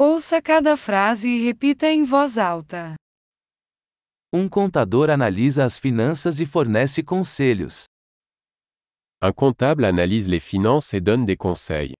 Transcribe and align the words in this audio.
Ouça 0.00 0.40
cada 0.40 0.76
frase 0.76 1.28
e 1.28 1.44
repita 1.44 1.88
em 1.88 2.04
voz 2.04 2.38
alta. 2.38 2.94
Um 4.32 4.48
contador 4.48 5.10
analisa 5.10 5.64
as 5.64 5.76
finanças 5.76 6.38
e 6.38 6.46
fornece 6.46 7.02
conselhos. 7.02 7.86
Un 9.20 9.32
comptable 9.32 9.84
analyse 9.84 10.28
les 10.30 10.38
finances 10.38 10.94
et 10.94 11.00
donne 11.00 11.26
des 11.26 11.36
conseils. 11.36 11.94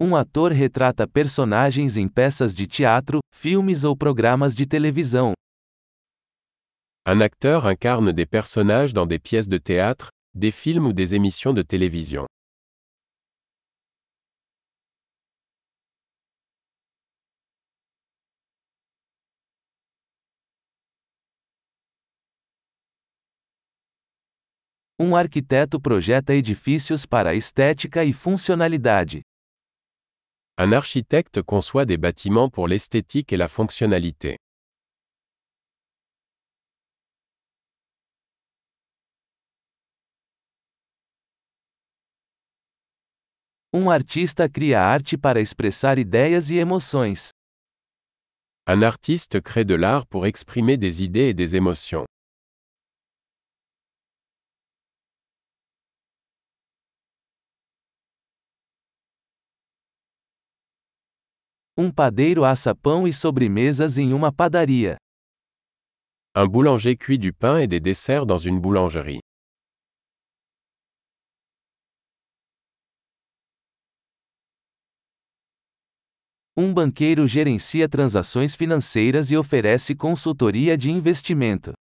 Um 0.00 0.16
ator 0.16 0.50
retrata 0.50 1.06
personagens 1.06 1.96
em 1.96 2.08
peças 2.08 2.52
de 2.52 2.66
teatro, 2.66 3.20
filmes 3.32 3.84
ou 3.84 3.96
programas 3.96 4.52
de 4.52 4.66
televisão. 4.66 5.32
Un 7.06 7.20
acteur 7.20 7.66
incarne 7.66 8.12
des 8.12 8.26
personnages 8.26 8.92
dans 8.92 9.06
des 9.06 9.20
pièces 9.20 9.46
de 9.46 9.58
théâtre, 9.58 10.10
des 10.38 10.50
films 10.50 10.86
ou 10.86 10.92
des 10.92 11.14
émissions 11.14 11.54
de 11.54 11.62
télévision. 11.62 12.26
Um 24.98 25.16
arquiteto 25.16 25.80
projeta 25.80 26.34
edifícios 26.34 27.06
para 27.06 27.34
estética 27.34 28.04
e 28.04 28.12
funcionalidade. 28.12 29.22
Un 30.58 30.74
architecte 30.74 31.42
conçoit 31.42 31.86
des 31.86 31.96
bâtiments 31.96 32.50
pour 32.50 32.68
l'esthétique 32.68 33.32
et 33.32 33.38
la 33.38 33.48
fonctionnalité. 33.48 34.36
Um 43.78 43.90
artista 43.90 44.48
cria 44.48 44.80
arte 44.80 45.18
para 45.18 45.38
expressar 45.38 45.98
ideias 45.98 46.48
e 46.48 46.56
emoções. 46.56 47.28
Un 48.66 48.82
artiste 48.82 49.38
crée 49.42 49.66
de 49.66 49.74
l'art 49.74 50.06
pour 50.06 50.24
exprimer 50.24 50.78
des 50.78 51.02
idées 51.02 51.28
et 51.28 51.34
des 51.34 51.54
émotions. 51.54 52.06
Um 61.76 61.92
padeiro 61.92 62.44
assa 62.46 62.74
pão 62.74 63.06
e 63.06 63.12
sobremesas 63.12 63.98
em 63.98 64.14
uma 64.14 64.32
padaria. 64.32 64.96
Un 66.34 66.48
boulanger 66.48 66.96
cuit 66.96 67.18
du 67.18 67.30
pain 67.30 67.58
et 67.60 67.66
des 67.66 67.80
desserts 67.80 68.24
dans 68.24 68.38
une 68.38 68.58
boulangerie. 68.58 69.20
Um 76.58 76.72
banqueiro 76.72 77.26
gerencia 77.28 77.86
transações 77.86 78.54
financeiras 78.54 79.30
e 79.30 79.36
oferece 79.36 79.94
consultoria 79.94 80.74
de 80.74 80.90
investimento. 80.90 81.74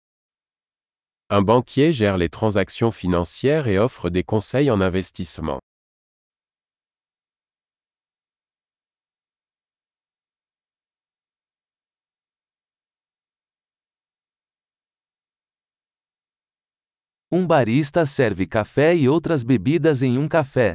Un 1.31 1.41
banquier 1.41 1.93
gère 1.93 2.17
les 2.17 2.27
transactions 2.27 2.91
financières 2.91 3.67
et 3.67 3.79
offre 3.79 4.09
des 4.09 4.21
conseils 4.21 4.69
en 4.69 4.81
investissement. 4.81 5.59
Um 17.31 17.47
barista 17.47 18.05
serve 18.05 18.45
café 18.45 18.93
e 18.93 19.07
outras 19.07 19.41
bebidas 19.41 20.03
em 20.03 20.17
um 20.17 20.27
café. 20.27 20.73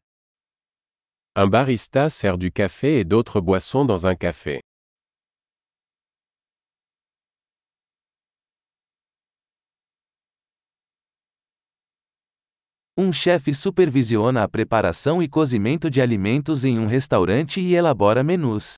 Un 1.36 1.47
barista 1.47 2.11
sert 2.11 2.39
du 2.39 2.50
café 2.50 2.98
et 2.98 3.05
d'autres 3.05 3.41
boissons 3.41 3.84
dans 3.84 4.05
un 4.05 4.17
café. 4.17 4.61
Um 12.97 13.12
chefe 13.12 13.54
supervisiona 13.54 14.43
a 14.43 14.49
preparação 14.49 15.22
e 15.22 15.28
cozimento 15.28 15.88
de 15.88 16.03
alimentos 16.03 16.65
em 16.65 16.81
um 16.81 16.87
restaurante 16.87 17.60
e 17.60 17.77
elabora 17.77 18.25
menus. 18.25 18.75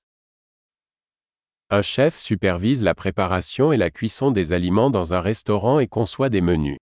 Un 1.71 1.81
chef 1.81 2.19
supervise 2.19 2.83
la 2.83 2.93
préparation 2.93 3.73
et 3.73 3.77
la 3.77 3.89
cuisson 3.89 4.29
des 4.29 4.53
aliments 4.53 4.91
dans 4.91 5.15
un 5.15 5.21
restaurant 5.21 5.79
et 5.79 5.87
conçoit 5.87 6.29
des 6.29 6.41
menus. 6.41 6.77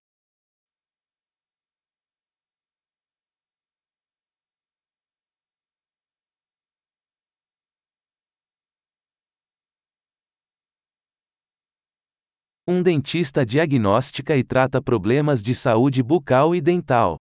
Um 12.71 12.81
dentista 12.81 13.45
diagnostica 13.45 14.37
e 14.37 14.45
trata 14.45 14.81
problemas 14.81 15.43
de 15.43 15.53
saúde 15.53 16.01
bucal 16.01 16.55
e 16.55 16.61
dental. 16.61 17.17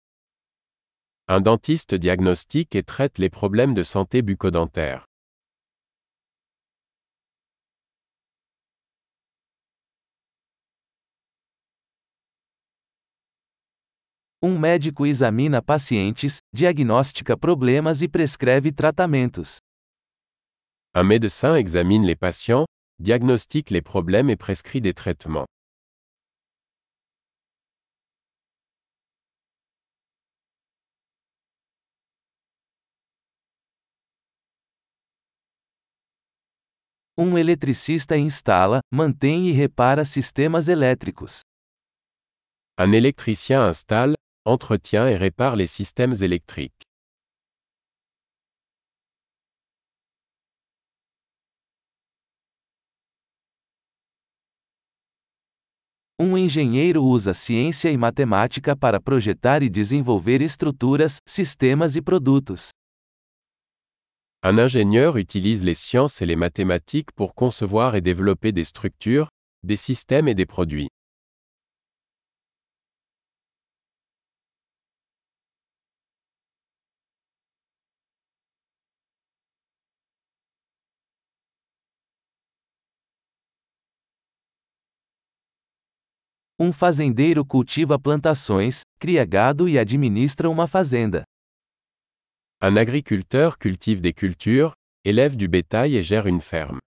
Un 1.29 1.39
dentiste 1.39 2.00
diagnostique 2.00 2.75
et 2.75 2.83
traite 2.83 3.22
les 3.22 3.29
problèmes 3.29 3.75
de 3.75 3.83
santé 3.83 4.23
bucco-dentaire. 4.23 5.03
Um 14.41 14.57
médico 14.57 15.06
examina 15.06 15.62
pacientes, 15.62 16.39
diagnostica 16.51 17.38
problemas 17.38 18.01
e 18.01 18.09
prescreve 18.09 18.72
tratamentos. 18.72 19.57
Un 20.95 21.03
médecin 21.03 21.56
examine 21.56 22.03
les 22.03 22.16
patients, 22.16 22.66
diagnostique 23.00 23.69
les 23.69 23.81
problèmes 23.81 24.29
et 24.29 24.38
prescrit 24.38 24.81
des 24.81 24.94
traitements. 24.94 25.45
Um 37.17 37.38
eletricista 37.38 38.17
instala, 38.17 38.79
mantém 38.91 39.47
e 39.47 39.53
repara 39.53 40.03
sistemas 40.03 40.67
elétricos. 40.67 41.39
Un 42.77 42.91
électricien 42.91 43.62
installe, 43.69 44.16
entretient 44.45 45.07
et 45.07 45.16
répare 45.16 45.56
les 45.56 45.67
systèmes 45.67 46.16
électriques. 46.22 46.84
Um 56.18 56.38
engenheiro 56.38 57.03
usa 57.03 57.34
ciência 57.34 57.92
e 57.92 57.98
matemática 57.98 58.74
para 58.74 59.02
projetar 59.02 59.62
e 59.62 59.70
desenvolver 59.70 60.42
estruturas, 60.42 61.18
sistemas 61.28 61.98
e 61.98 62.02
produtos. 62.02 62.70
Un 64.42 64.58
ingénieur 64.58 65.18
utilise 65.18 65.62
les 65.62 65.78
sciences 65.78 66.22
et 66.22 66.25
les 66.25 66.38
mathématiques 66.38 67.12
pour 67.14 67.36
concevoir 67.36 67.96
et 67.96 68.02
développer 68.02 68.54
des 68.54 68.64
structures, 68.64 69.28
des 69.62 69.75
systèmes 69.75 70.30
et 70.30 70.36
des 70.36 70.46
produits. 70.46 70.88
Um 86.58 86.72
fazendeiro 86.72 87.46
cultiva 87.46 88.00
plantações, 88.00 88.84
cria 88.98 89.26
gado 89.26 89.68
e 89.68 89.78
administra 89.78 90.50
uma 90.50 90.68
fazenda. 90.68 91.25
Un 92.62 92.78
agriculteur 92.78 93.57
cultive 93.57 94.00
des 94.00 94.13
cultures, 94.13 94.74
élève 95.04 95.36
du 95.36 95.50
bétail 95.50 95.98
et 95.98 96.02
gère 96.02 96.28
une 96.28 96.40
ferme. 96.40 96.80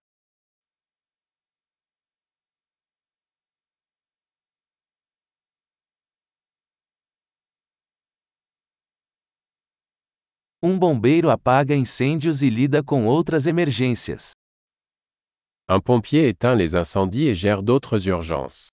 Um 10.63 10.79
bombeiro 10.79 11.29
apaga 11.29 11.77
incêndios 11.77 12.41
e 12.41 12.49
lida 12.49 12.83
com 12.83 13.07
outras 13.07 13.47
emergências. 13.47 14.33
Un 15.69 15.79
pompier 15.79 16.27
éteint 16.29 16.55
les 16.55 16.75
incendies 16.75 17.29
et 17.29 17.35
gère 17.35 17.63
d'autres 17.63 18.09
urgences. 18.09 18.71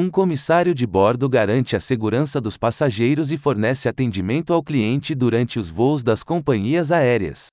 Um 0.00 0.08
comissário 0.08 0.76
de 0.76 0.86
bordo 0.86 1.28
garante 1.28 1.74
a 1.74 1.80
segurança 1.80 2.40
dos 2.40 2.56
passageiros 2.56 3.32
e 3.32 3.36
fornece 3.36 3.88
atendimento 3.88 4.52
ao 4.52 4.62
cliente 4.62 5.12
durante 5.12 5.58
os 5.58 5.70
voos 5.70 6.04
das 6.04 6.22
companhias 6.22 6.92
aéreas. 6.92 7.48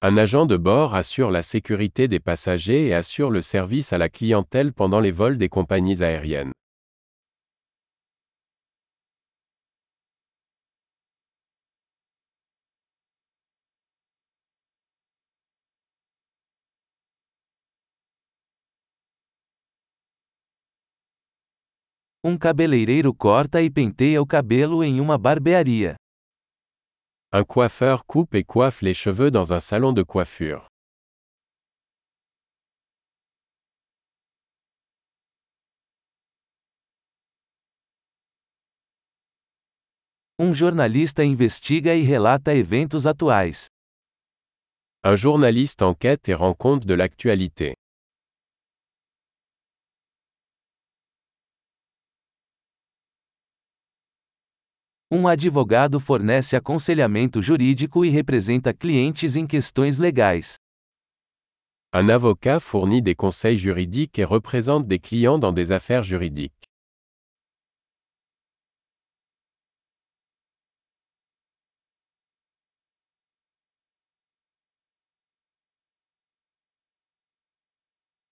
Un 0.00 0.16
agent 0.18 0.46
de 0.46 0.56
bord 0.56 0.94
assure 0.94 1.32
la 1.32 1.42
sécurité 1.42 2.06
des 2.06 2.20
passagers 2.20 2.86
et 2.86 2.94
assure 2.94 3.28
le 3.28 3.42
service 3.42 3.92
à 3.92 3.98
la 3.98 4.08
clientèle 4.08 4.72
pendant 4.72 5.00
les 5.00 5.10
vols 5.10 5.36
des 5.36 5.48
compagnies 5.48 6.00
aériennes. 6.00 6.52
Um 22.24 22.36
cabeleireiro 22.36 23.14
corta 23.14 23.62
e 23.62 23.70
penteia 23.70 24.20
o 24.20 24.26
cabelo 24.26 24.82
em 24.82 25.00
uma 25.00 25.16
barbearia. 25.16 25.94
Un 27.32 27.44
coiffeur 27.44 28.04
coupe 28.04 28.34
et 28.34 28.42
coiffe 28.42 28.82
les 28.82 28.92
cheveux 28.92 29.30
dans 29.30 29.52
un 29.52 29.60
salon 29.60 29.92
de 29.92 30.02
coiffure. 30.02 30.66
Um 40.40 40.52
jornalista 40.52 41.22
investiga 41.22 41.94
e 41.94 42.02
relata 42.02 42.52
eventos 42.52 43.06
atuais. 43.06 43.68
Un 45.04 45.14
journaliste 45.14 45.82
enquête 45.82 46.28
et 46.28 46.34
rend 46.34 46.54
compte 46.54 46.84
de 46.84 46.94
l'actualité. 46.94 47.76
Um 55.10 55.26
advogado 55.26 55.98
fornece 55.98 56.54
aconselhamento 56.54 57.40
jurídico 57.40 58.04
e 58.04 58.10
representa 58.10 58.74
clientes 58.74 59.36
em 59.36 59.46
questões 59.46 59.98
legais. 59.98 60.56
Un 61.94 62.10
avocat 62.10 62.60
fournit 62.60 63.00
des 63.00 63.14
conseils 63.14 63.56
juridiques 63.56 64.18
et 64.18 64.24
représente 64.24 64.86
des 64.86 64.98
clients 64.98 65.38
dans 65.38 65.50
des 65.50 65.72
affaires 65.72 66.04
juridiques. 66.04 66.52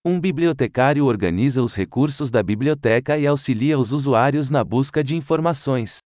Um 0.04 0.20
bibliotecário 0.20 1.06
organiza 1.06 1.62
os 1.62 1.74
recursos 1.74 2.30
da 2.30 2.42
biblioteca 2.42 3.16
e 3.16 3.26
auxilia 3.26 3.78
os 3.78 3.92
usuários 3.92 4.50
na 4.50 4.62
busca 4.62 5.02
de 5.02 5.16
informações. 5.16 6.05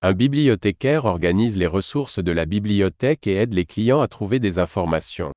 Un 0.00 0.12
bibliothécaire 0.12 1.06
organise 1.06 1.56
les 1.56 1.66
ressources 1.66 2.20
de 2.20 2.30
la 2.30 2.46
bibliothèque 2.46 3.26
et 3.26 3.34
aide 3.34 3.52
les 3.52 3.64
clients 3.64 4.00
à 4.00 4.06
trouver 4.06 4.38
des 4.38 4.60
informations. 4.60 5.32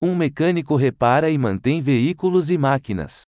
Um 0.00 0.14
mecânico 0.14 0.76
repara 0.76 1.30
e 1.30 1.36
mantém 1.36 1.82
veículos 1.82 2.48
e 2.48 2.56
máquinas. 2.56 3.24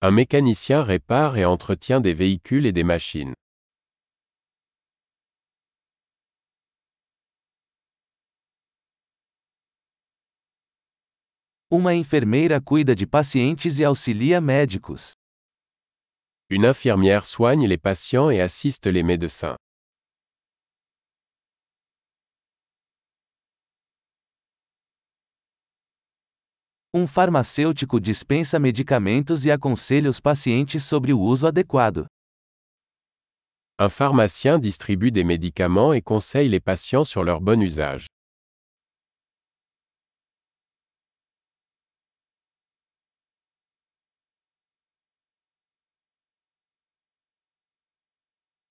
Un 0.00 0.12
mécanicien 0.12 0.84
répare 0.84 1.36
et 1.36 1.44
entretient 1.44 2.00
des 2.00 2.14
véhicules 2.14 2.66
et 2.66 2.72
des 2.72 2.84
machines. 2.84 3.34
Uma 11.70 11.94
enfermeira 11.94 12.62
cuida 12.62 12.94
de 12.94 13.06
pacientes 13.06 13.78
e 13.78 13.84
auxilia 13.84 14.40
médicos. 14.40 15.12
Une 16.48 16.64
infirmière 16.66 17.26
soigne 17.26 17.66
les 17.66 17.76
patients 17.76 18.30
et 18.30 18.40
assiste 18.40 18.86
les 18.86 19.02
médecins. 19.02 19.54
Um 26.94 27.06
farmacêutico 27.06 28.00
dispensa 28.00 28.58
medicamentos 28.58 29.44
e 29.44 29.50
aconselha 29.50 30.08
os 30.08 30.18
pacientes 30.18 30.82
sobre 30.82 31.12
o 31.12 31.20
uso 31.20 31.46
adequado. 31.46 32.06
Un 33.78 33.90
pharmacien 33.90 34.58
distribue 34.58 35.10
des 35.10 35.22
médicaments 35.22 35.92
et 35.92 36.00
conseille 36.00 36.48
les 36.48 36.60
patients 36.60 37.04
sur 37.04 37.22
leur 37.22 37.42
bon 37.42 37.60
usage. 37.62 38.06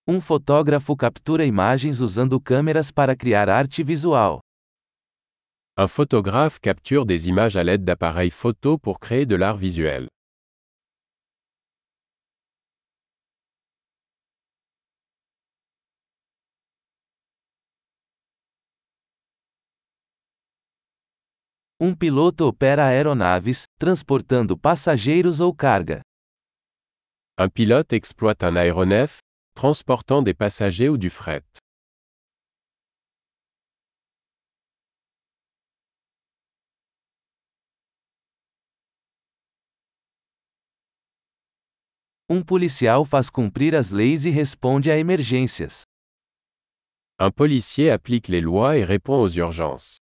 Um 0.09 0.21
fotógrafo 0.21 0.95
captura 0.95 1.43
imagens 1.43 1.99
usando 1.99 2.39
câmeras 2.39 2.89
para 2.89 3.13
criar 3.13 3.49
arte 3.49 3.83
visual. 3.83 4.39
Un 5.77 5.87
photographe 5.89 6.61
capture 6.61 7.03
des 7.03 7.27
images 7.27 7.57
à 7.57 7.63
l'aide 7.63 7.83
d'appareils 7.83 8.31
photo 8.31 8.79
pour 8.79 9.01
créer 9.01 9.25
de 9.25 9.35
l'art 9.35 9.57
visuel. 9.57 10.07
Um 21.77 21.93
piloto 21.93 22.47
opera 22.47 22.87
aeronaves, 22.87 23.65
transportando 23.77 24.57
passageiros 24.57 25.41
ou 25.41 25.53
carga. 25.53 25.99
Un 27.37 27.49
pilote 27.49 27.93
exploite 27.93 28.43
un 28.45 28.55
aéronef, 28.55 29.19
transportant 29.57 30.21
des 30.21 30.35
passagers 30.35 30.87
ou 30.87 30.97
du 30.99 31.09
fret. 31.09 31.41
Um 42.29 42.43
policial 42.43 43.03
faz 43.03 43.31
cumprir 43.31 43.73
as 43.73 43.89
leis 43.89 44.25
e 44.25 44.29
responde 44.29 44.91
a 44.91 44.99
emergências. 44.99 45.81
Un 47.17 47.31
policier 47.31 47.89
applique 47.89 48.27
les 48.27 48.41
lois 48.41 48.77
et 48.77 48.83
répond 48.83 49.19
aux 49.19 49.29
urgences. 49.29 49.97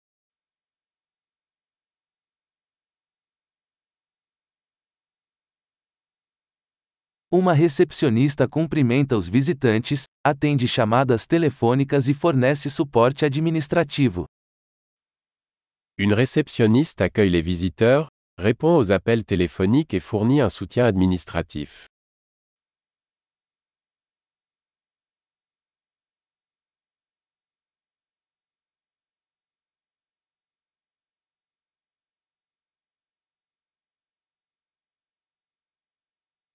Uma 7.34 7.52
recepcionista 7.52 8.46
cumprimenta 8.46 9.16
os 9.16 9.26
visitantes, 9.26 10.04
atende 10.24 10.68
chamadas 10.68 11.26
telefônicas 11.26 12.06
e 12.06 12.14
fornece 12.14 12.70
suporte 12.70 13.24
administrativo. 13.24 14.26
Une 15.98 16.14
réceptionniste 16.14 17.00
accueille 17.00 17.30
les 17.30 17.42
visiteurs, 17.42 18.06
répond 18.38 18.76
aux 18.76 18.92
appels 18.92 19.24
téléphoniques 19.24 19.94
et 19.94 19.98
fournit 19.98 20.40
un 20.40 20.48
soutien 20.48 20.86
administratif. 20.86 21.86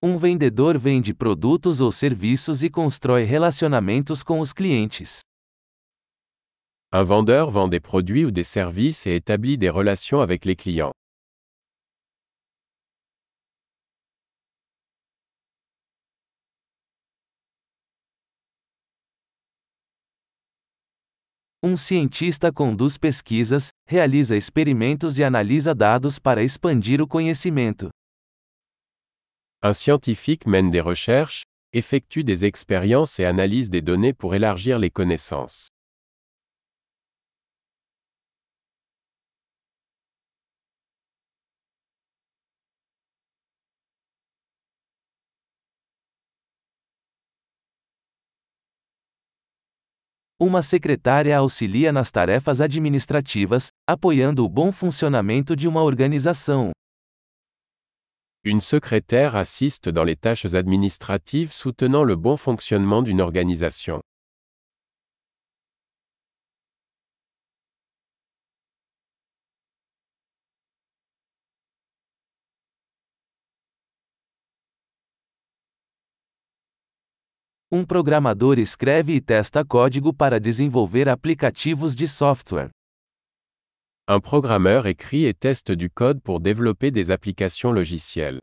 Um 0.02 0.18
vendedor 0.18 0.78
vende 0.78 1.14
produtos 1.14 1.82
ou 1.82 1.92
serviços 1.92 2.64
e 2.64 2.70
constrói 2.70 3.26
relacionamentos 3.26 4.24
com 4.24 4.40
os 4.40 4.54
clientes. 4.54 5.20
Un 6.94 7.04
vendeur 7.04 7.52
vend 7.52 7.68
des 7.68 7.82
produits 7.82 8.26
ou 8.26 8.32
des 8.32 8.46
services 8.46 9.06
et 9.06 9.16
établit 9.16 9.58
des 9.58 9.70
relations 9.70 10.22
avec 10.22 10.46
les 10.46 10.56
clients. 10.56 10.94
Um 21.62 21.76
cientista 21.76 22.54
conduz 22.54 22.98
pesquisas, 22.98 23.68
realiza 23.86 24.38
experimentos 24.38 25.18
e 25.18 25.26
analisa 25.26 25.76
dados 25.76 26.18
para 26.18 26.42
expandir 26.42 27.02
o 27.02 27.08
conhecimento. 27.08 27.90
Un 29.62 29.74
scientifique 29.74 30.46
mène 30.46 30.72
des 30.72 30.80
recherches, 30.80 31.44
effectue 31.74 32.24
des 32.24 32.46
expériences 32.46 33.20
et 33.20 33.26
analyse 33.26 33.70
des 33.70 33.82
données 33.82 34.14
pour 34.14 34.34
élargir 34.34 34.80
les 34.80 34.90
connaissances. 34.90 35.68
Uma 50.40 50.62
secretária 50.62 51.42
auxilia 51.42 51.92
nas 51.92 52.12
tarefas 52.12 52.62
administrativas, 52.62 53.72
apoiando 53.86 54.46
o 54.46 54.48
bom 54.48 54.72
funcionamento 54.72 55.54
de 55.54 55.68
uma 55.68 55.84
organização. 55.84 56.72
Une 58.46 58.62
secrétaire 58.62 59.36
assiste 59.36 59.90
dans 59.90 60.06
les 60.06 60.16
tâches 60.16 60.46
administratives 60.54 61.52
soutenant 61.52 62.06
le 62.06 62.16
bon 62.16 62.38
fonctionnement 62.38 63.02
d'une 63.02 63.20
organisation. 63.20 64.00
Um 77.70 77.86
programador 77.86 78.58
escreve 78.58 79.16
e 79.16 79.22
testa 79.22 79.66
código 79.66 80.14
para 80.14 80.40
desenvolver 80.40 81.10
aplicativos 81.10 81.94
de 81.94 82.08
software. 82.08 82.72
Un 84.12 84.20
programmeur 84.20 84.88
écrit 84.88 85.26
et 85.26 85.36
teste 85.36 85.72
du 85.72 85.92
code 85.92 86.20
pour 86.20 86.40
développer 86.40 86.90
des 86.90 87.12
applications 87.12 87.72
logicielles. 87.72 88.40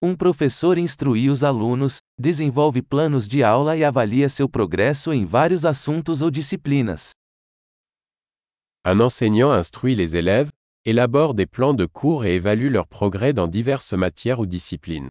Um 0.00 0.16
professor 0.16 0.78
instrui 0.78 1.28
os 1.28 1.44
alunos, 1.44 1.98
desenvolve 2.18 2.80
planos 2.80 3.28
de 3.28 3.42
aula 3.42 3.76
e 3.76 3.84
avalia 3.84 4.30
seu 4.30 4.48
progresso 4.48 5.12
em 5.12 5.26
vários 5.26 5.66
assuntos 5.66 6.22
ou 6.22 6.30
disciplinas. 6.30 7.10
Un 8.82 9.00
enseignant 9.00 9.52
instruit 9.52 9.94
les 9.94 10.16
élèves, 10.16 10.48
élabore 10.86 11.34
des 11.34 11.46
plans 11.46 11.74
de 11.74 11.84
cours 11.84 12.24
et 12.24 12.36
évalue 12.36 12.70
leur 12.70 12.86
progrès 12.86 13.32
dans 13.32 13.48
diverses 13.48 13.92
matières 13.92 14.40
ou 14.40 14.46
disciplines. 14.46 15.08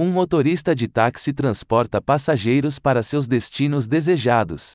Um 0.00 0.12
motorista 0.12 0.76
de 0.76 0.86
táxi 0.86 1.34
transporta 1.34 2.00
passageiros 2.00 2.78
para 2.78 3.02
seus 3.02 3.26
destinos 3.26 3.88
desejados. 3.88 4.74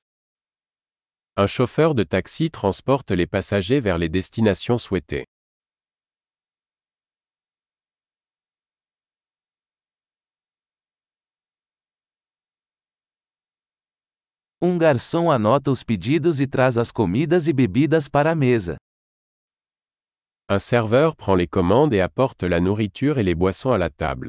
Un 1.36 1.46
chauffeur 1.46 1.94
de 1.94 2.04
taxi 2.04 2.50
transporte 2.50 3.10
les 3.10 3.26
passagers 3.26 3.80
vers 3.80 3.96
les 3.96 4.10
destinations 4.10 4.76
souhaitées. 4.76 5.24
Um 14.66 14.78
garçom 14.78 15.30
anota 15.30 15.70
os 15.70 15.82
pedidos 15.82 16.40
e 16.40 16.46
traz 16.46 16.78
as 16.78 16.90
comidas 16.90 17.46
e 17.46 17.52
bebidas 17.52 18.08
para 18.08 18.30
a 18.30 18.34
mesa. 18.34 18.76
Un 20.50 20.58
serveur 20.58 21.14
prend 21.14 21.34
les 21.34 21.46
commandes 21.46 21.92
et 21.92 22.00
apporte 22.00 22.44
la 22.44 22.60
nourriture 22.60 23.18
et 23.18 23.22
les 23.22 23.34
boissons 23.34 23.72
à 23.72 23.76
la 23.76 23.90
table. 23.90 24.28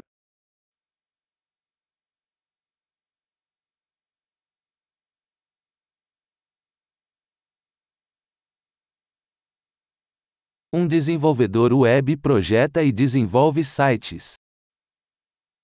Um 10.70 10.86
desenvolvedor 10.86 11.72
web 11.72 12.14
projeta 12.18 12.84
e 12.84 12.92
desenvolve 12.92 13.64
sites. 13.64 14.34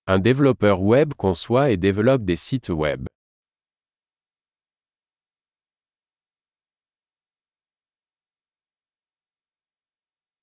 Un 0.09 0.19
développeur 0.19 0.81
web 0.81 1.13
conçoit 1.13 1.73
et 1.73 1.77
développe 1.77 2.25
des 2.25 2.37
sites 2.37 2.71
web. 2.71 3.12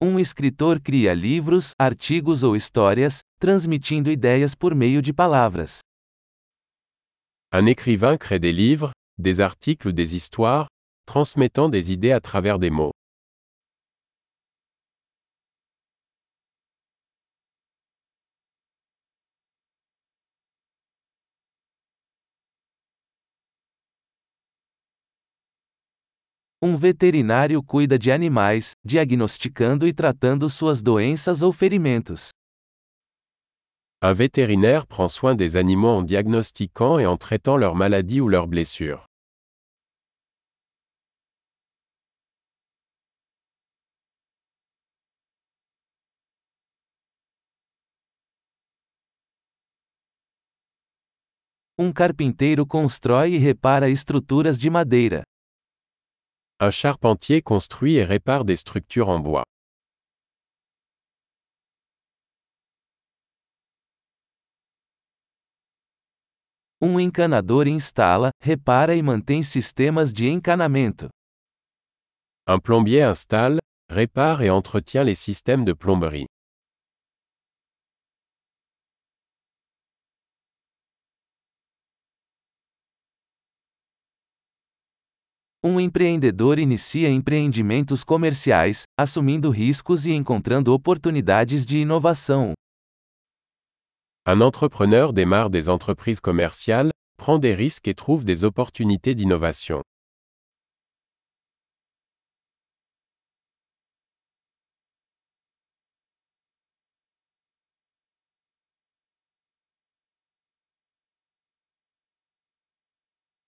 Um 0.02 0.18
escritor 0.18 0.80
cria 0.80 1.14
livros, 1.14 1.74
artigos 1.78 2.42
ou 2.42 2.56
histórias, 2.56 3.20
transmitindo 3.38 4.10
ideias 4.10 4.56
por 4.56 4.74
meio 4.74 5.02
de 5.02 5.12
palavras. 5.12 5.82
Un 7.52 7.66
écrivain 7.66 8.16
crée 8.16 8.40
des 8.40 8.54
livres, 8.54 8.94
des 9.18 9.42
articles 9.42 9.90
ou 9.90 9.92
des 9.92 10.16
histoires, 10.16 10.68
transmettant 11.06 11.68
des 11.68 11.92
idées 11.92 12.14
à 12.14 12.22
travers 12.22 12.60
des 12.60 12.70
mots. 12.70 12.94
Um 26.62 26.76
veterinário 26.76 27.64
cuida 27.64 27.98
de 27.98 28.12
animais, 28.12 28.74
diagnosticando 28.84 29.88
e 29.88 29.94
tratando 29.94 30.50
suas 30.50 30.82
doenças 30.82 31.42
ou 31.42 31.54
ferimentos. 31.54 32.32
Un 34.04 34.14
vétérinaire 34.14 34.86
prend 34.86 35.08
soin 35.08 35.36
des 35.36 35.56
animaux 35.56 36.00
en 36.00 36.04
diagnostiquant 36.04 37.00
et 37.00 37.06
en 37.06 37.16
traitant 37.16 37.56
leurs 37.56 37.76
maladies 37.76 38.20
ou 38.20 38.28
leurs 38.28 38.46
blessures. 38.46 39.06
Um 51.78 51.94
carpinteiro 51.94 52.66
constrói 52.68 53.36
e 53.36 53.38
repara 53.38 53.90
estruturas 53.90 54.60
de 54.60 54.70
madeira. 54.70 55.29
Un 56.62 56.72
charpentier 56.72 57.42
construit 57.42 57.96
et 57.96 58.04
répare 58.04 58.44
des 58.44 58.58
structures 58.58 59.08
en 59.08 59.20
bois. 59.20 59.46
Um 66.82 67.00
encanador 67.00 67.66
instala, 67.68 68.32
repara 68.42 68.94
e 68.94 69.02
mantém 69.02 69.42
sistemas 69.42 70.12
de 70.12 70.28
encanamento. 70.28 71.08
Un 72.46 72.60
plombier 72.60 73.04
installe, 73.04 73.60
répare 73.90 74.42
et 74.42 74.50
entretient 74.50 75.06
les 75.06 75.16
systèmes 75.16 75.64
de 75.64 75.72
plomberie. 75.74 76.28
Um 85.70 85.80
empreendedor 85.80 86.58
inicia 86.58 87.10
empreendimentos 87.10 88.04
comerciais, 88.04 88.86
assumindo 89.00 89.52
riscos 89.52 90.04
e 90.04 90.12
encontrando 90.12 90.74
oportunidades 90.74 91.64
de 91.64 91.78
inovação. 91.78 92.54
Un 94.26 94.42
entrepreneur 94.42 95.14
démarre 95.14 95.52
des 95.52 95.70
entreprises 95.70 96.20
commerciales, 96.20 96.90
prend 97.18 97.38
des 97.38 97.54
risques 97.54 97.88
et 97.88 97.94
trouve 97.94 98.24
des 98.24 98.44
opportunités 98.44 99.14
d'innovation. 99.14 99.84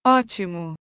Ótimo! 0.06 0.81